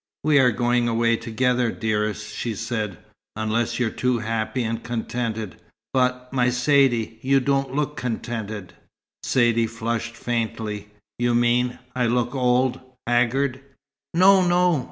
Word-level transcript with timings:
"We 0.23 0.39
are 0.39 0.49
going 0.49 0.87
away 0.87 1.15
together, 1.15 1.71
dearest," 1.71 2.33
she 2.35 2.55
said. 2.55 2.97
"Unless 3.35 3.79
you're 3.79 3.91
too 3.91 4.17
happy 4.17 4.63
and 4.63 4.81
contented. 4.83 5.57
But, 5.93 6.33
my 6.33 6.49
Saidee 6.49 7.19
you 7.21 7.39
don't 7.39 7.75
look 7.75 7.97
contented." 7.97 8.73
Saidee 9.21 9.67
flushed 9.67 10.15
faintly. 10.17 10.87
"You 11.19 11.35
mean 11.35 11.77
I 11.95 12.07
look 12.07 12.33
old 12.33 12.79
haggard?" 13.05 13.61
"No 14.15 14.41
no!" 14.43 14.79